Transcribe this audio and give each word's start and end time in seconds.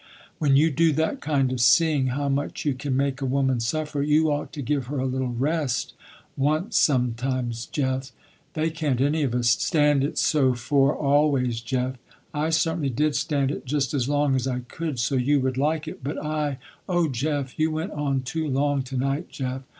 When 0.39 0.55
you 0.55 0.71
do 0.71 0.91
that 0.93 1.21
kind 1.21 1.51
of 1.51 1.61
seeing 1.61 2.07
how 2.07 2.27
much 2.27 2.65
you 2.65 2.73
can 2.73 2.97
make 2.97 3.21
a 3.21 3.25
woman 3.27 3.59
suffer, 3.59 4.01
you 4.01 4.31
ought 4.31 4.51
to 4.53 4.63
give 4.63 4.87
her 4.87 4.97
a 4.97 5.05
little 5.05 5.29
rest, 5.31 5.93
once 6.35 6.75
sometimes, 6.75 7.67
Jeff. 7.67 8.11
They 8.55 8.71
can't 8.71 8.99
any 8.99 9.21
of 9.21 9.35
us 9.35 9.49
stand 9.51 10.03
it 10.03 10.17
so 10.17 10.55
for 10.55 10.95
always, 10.95 11.61
Jeff. 11.61 11.97
I 12.33 12.49
certainly 12.49 12.89
did 12.89 13.15
stand 13.15 13.51
it 13.51 13.63
just 13.67 13.93
as 13.93 14.09
long 14.09 14.35
as 14.35 14.47
I 14.47 14.61
could, 14.61 14.97
so 14.97 15.13
you 15.17 15.39
would 15.41 15.57
like 15.57 15.87
it, 15.87 16.03
but 16.03 16.17
I, 16.17 16.57
oh 16.89 17.07
Jeff, 17.07 17.59
you 17.59 17.69
went 17.69 17.91
on 17.91 18.23
too 18.23 18.47
long 18.47 18.81
to 18.81 18.97
night 18.97 19.29
Jeff. 19.29 19.61